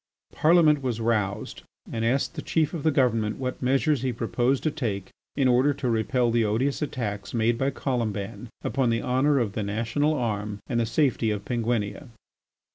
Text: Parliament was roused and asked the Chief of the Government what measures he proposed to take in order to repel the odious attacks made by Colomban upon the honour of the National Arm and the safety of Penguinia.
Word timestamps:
Parliament 0.33 0.81
was 0.81 0.99
roused 0.99 1.61
and 1.91 2.03
asked 2.03 2.33
the 2.33 2.41
Chief 2.41 2.73
of 2.73 2.81
the 2.81 2.89
Government 2.89 3.37
what 3.37 3.61
measures 3.61 4.01
he 4.01 4.11
proposed 4.11 4.63
to 4.63 4.71
take 4.71 5.11
in 5.35 5.47
order 5.47 5.75
to 5.75 5.87
repel 5.91 6.31
the 6.31 6.43
odious 6.43 6.81
attacks 6.81 7.35
made 7.35 7.55
by 7.55 7.69
Colomban 7.69 8.49
upon 8.63 8.89
the 8.89 9.03
honour 9.03 9.37
of 9.37 9.53
the 9.53 9.61
National 9.61 10.15
Arm 10.15 10.57
and 10.65 10.79
the 10.79 10.87
safety 10.87 11.29
of 11.29 11.45
Penguinia. 11.45 12.09